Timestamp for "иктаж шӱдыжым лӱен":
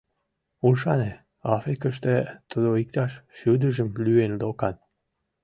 2.81-4.33